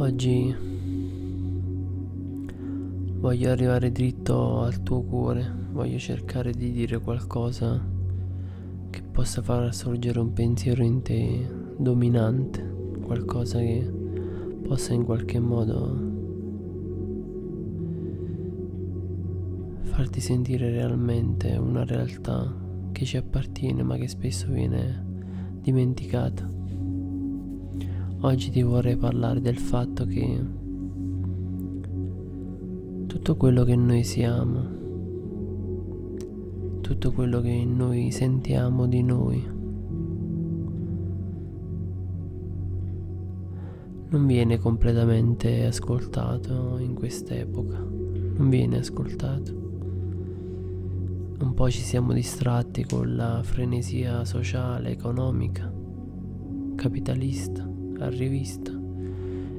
[0.00, 0.54] Oggi
[3.18, 7.84] voglio arrivare dritto al tuo cuore, voglio cercare di dire qualcosa
[8.90, 12.64] che possa far sorgere un pensiero in te dominante,
[13.02, 13.92] qualcosa che
[14.62, 16.06] possa in qualche modo
[19.82, 22.54] farti sentire realmente una realtà
[22.92, 25.04] che ci appartiene ma che spesso viene
[25.60, 26.57] dimenticata.
[28.20, 30.44] Oggi ti vorrei parlare del fatto che
[33.06, 34.60] tutto quello che noi siamo,
[36.80, 39.40] tutto quello che noi sentiamo di noi,
[44.08, 49.52] non viene completamente ascoltato in quest'epoca, non viene ascoltato.
[51.38, 55.72] Un po' ci siamo distratti con la frenesia sociale, economica,
[56.74, 58.72] capitalista a rivista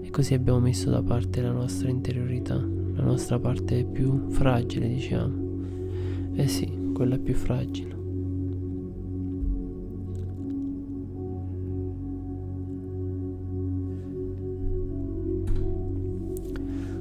[0.00, 5.42] e così abbiamo messo da parte la nostra interiorità, la nostra parte più fragile diciamo.
[6.34, 7.92] Eh sì, quella più fragile.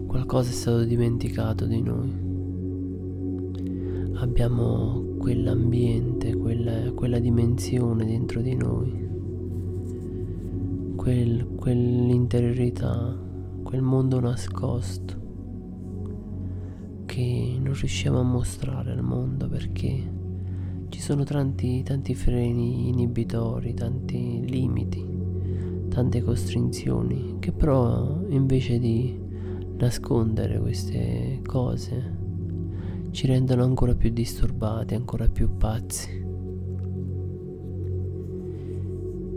[0.05, 2.31] Qualcosa è stato dimenticato di noi.
[4.15, 9.12] Abbiamo quell'ambiente, quella, quella dimensione dentro di noi
[11.03, 13.13] quel, quell'interiorità,
[13.61, 15.19] quel mondo nascosto
[17.03, 20.11] che non riusciamo a mostrare al mondo perché
[20.87, 25.05] ci sono tanti, tanti freni inibitori, tanti limiti,
[25.89, 29.19] tante costrizioni che però invece di
[29.75, 32.17] nascondere queste cose
[33.11, 36.21] ci rendono ancora più disturbati, ancora più pazzi.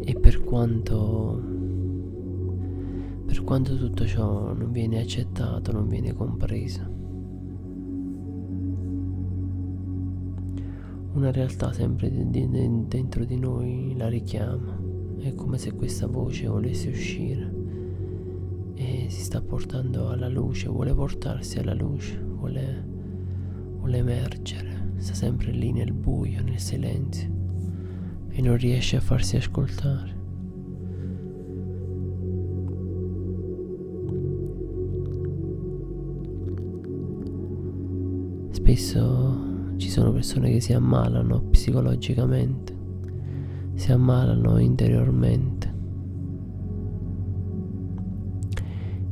[0.09, 1.55] E per quanto
[3.37, 6.81] per quanto tutto ciò non viene accettato, non viene compreso.
[11.13, 14.81] Una realtà sempre dentro di noi la richiama,
[15.19, 17.55] è come se questa voce volesse uscire
[18.75, 22.89] e si sta portando alla luce, vuole portarsi alla luce, vuole,
[23.77, 27.29] vuole emergere, sta sempre lì nel buio, nel silenzio
[28.31, 30.16] e non riesce a farsi ascoltare.
[38.67, 42.77] Spesso ci sono persone che si ammalano psicologicamente,
[43.75, 45.73] si ammalano interiormente.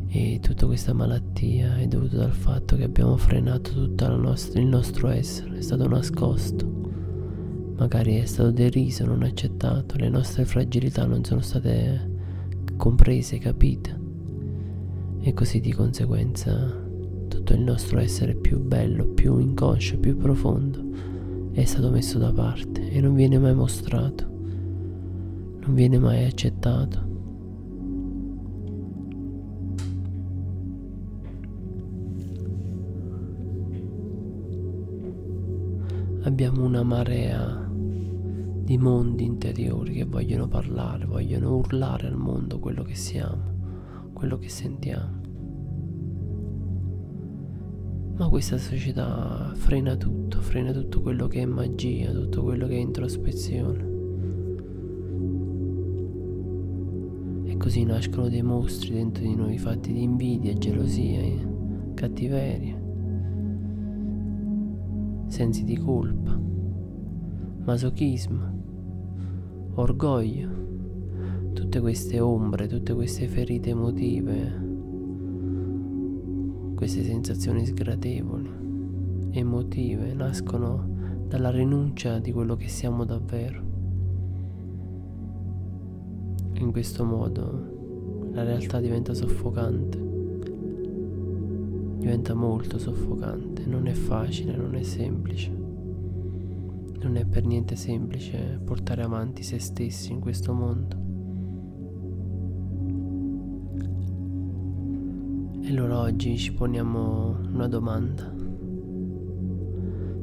[0.08, 5.06] E tutta questa malattia è dovuta dal fatto che abbiamo frenato tutto nostra, il nostro
[5.06, 6.66] essere, è stato nascosto,
[7.76, 12.10] magari è stato deriso, non accettato, le nostre fragilità non sono state
[12.76, 14.00] comprese, capite?
[15.20, 16.82] E così di conseguenza
[17.44, 20.82] tutto il nostro essere più bello, più inconscio, più profondo
[21.52, 27.12] è stato messo da parte e non viene mai mostrato, non viene mai accettato.
[36.22, 42.94] Abbiamo una marea di mondi interiori che vogliono parlare, vogliono urlare al mondo quello che
[42.94, 43.42] siamo,
[44.14, 45.23] quello che sentiamo.
[48.16, 52.78] Ma questa società frena tutto, frena tutto quello che è magia, tutto quello che è
[52.78, 53.92] introspezione.
[57.42, 61.22] E così nascono dei mostri dentro di noi fatti di invidia, gelosia,
[61.94, 62.80] cattiveria,
[65.26, 66.40] sensi di colpa,
[67.64, 70.48] masochismo, orgoglio,
[71.52, 74.63] tutte queste ombre, tutte queste ferite emotive
[76.84, 78.50] queste sensazioni sgradevoli,
[79.30, 83.62] emotive, nascono dalla rinuncia di quello che siamo davvero.
[86.52, 89.98] In questo modo la realtà diventa soffocante,
[92.00, 95.50] diventa molto soffocante, non è facile, non è semplice.
[97.00, 101.03] Non è per niente semplice portare avanti se stessi in questo mondo.
[105.66, 108.30] E allora oggi ci poniamo una domanda,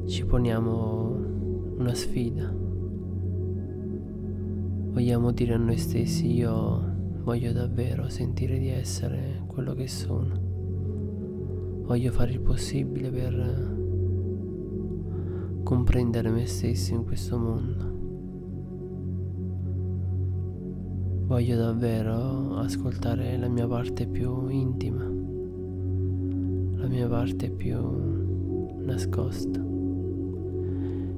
[0.06, 2.48] ci poniamo una sfida.
[4.92, 10.32] Vogliamo dire a noi stessi io voglio davvero sentire di essere quello che sono.
[11.86, 13.80] Voglio fare il possibile per
[15.64, 17.92] comprendere me stesso in questo mondo.
[21.32, 25.10] voglio davvero ascoltare la mia parte più intima,
[26.92, 27.74] mia parte più
[28.84, 29.58] nascosta.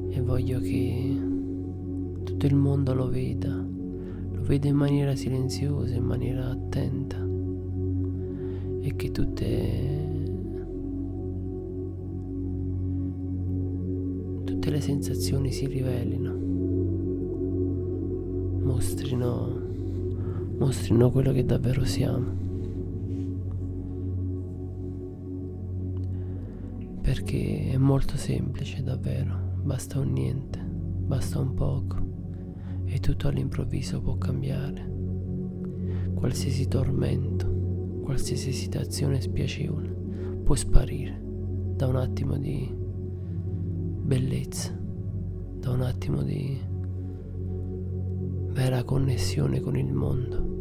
[0.09, 1.21] E voglio che
[2.23, 7.17] tutto il mondo lo veda, lo veda in maniera silenziosa, in maniera attenta.
[8.83, 10.23] E che tutte
[14.45, 16.33] tutte le sensazioni si rivelino
[18.63, 19.61] mostrino
[20.59, 22.44] mostrino quello che davvero siamo
[27.05, 29.59] perché è molto semplice davvero.
[29.63, 30.59] Basta un niente
[31.05, 31.97] basta un poco.
[32.87, 34.91] E tutto all'improvviso può cambiare.
[36.15, 37.53] Qualsiasi tormento
[38.03, 39.89] qualsiasi situazione spiacevole
[40.45, 41.23] può sparire
[41.75, 46.61] da un attimo di bellezza, da un attimo di
[48.53, 50.54] vera connessione con il mondo.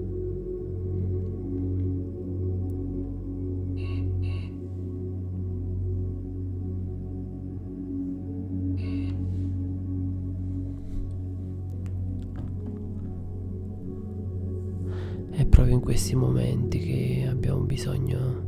[15.54, 18.42] Proprio in questi momenti che abbiamo bisogno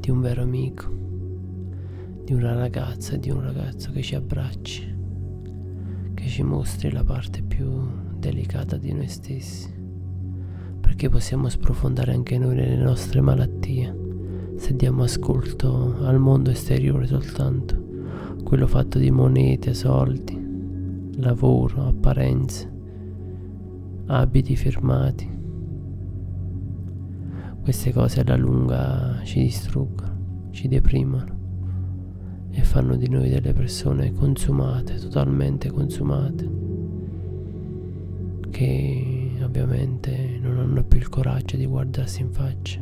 [0.00, 0.88] di un vero amico,
[2.24, 4.94] di una ragazza di un ragazzo che ci abbracci,
[6.14, 7.68] che ci mostri la parte più
[8.16, 9.70] delicata di noi stessi,
[10.80, 13.94] perché possiamo sprofondare anche noi nelle nostre malattie
[14.56, 17.76] se diamo ascolto al mondo esteriore soltanto,
[18.42, 20.42] quello fatto di monete, soldi,
[21.16, 22.72] lavoro, apparenze,
[24.06, 25.35] abiti firmati
[27.66, 34.94] queste cose alla lunga ci distruggono, ci deprimono e fanno di noi delle persone consumate,
[34.94, 36.48] totalmente consumate,
[38.50, 42.80] che ovviamente non hanno più il coraggio di guardarsi in faccia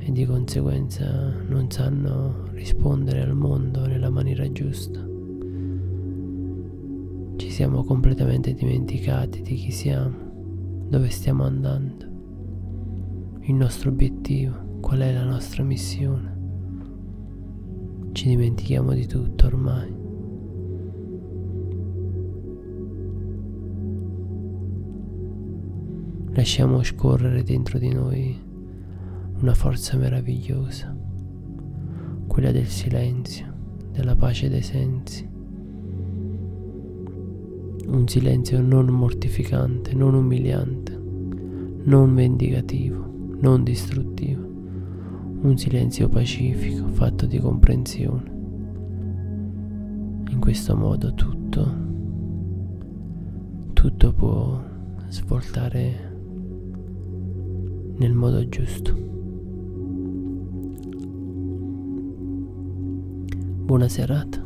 [0.00, 5.02] e di conseguenza non sanno rispondere al mondo nella maniera giusta.
[7.36, 10.14] Ci siamo completamente dimenticati di chi siamo,
[10.90, 12.15] dove stiamo andando
[13.48, 16.34] il nostro obiettivo, qual è la nostra missione.
[18.10, 19.94] Ci dimentichiamo di tutto ormai.
[26.30, 28.36] Lasciamo scorrere dentro di noi
[29.38, 30.96] una forza meravigliosa,
[32.26, 33.54] quella del silenzio,
[33.92, 35.24] della pace dei sensi.
[37.86, 41.00] Un silenzio non mortificante, non umiliante,
[41.84, 43.06] non vendicativo
[43.38, 44.42] non distruttivo,
[45.42, 48.34] un silenzio pacifico fatto di comprensione.
[50.30, 51.74] In questo modo tutto,
[53.72, 54.62] tutto può
[55.08, 56.14] svoltare
[57.98, 58.94] nel modo giusto.
[63.64, 64.45] Buona serata.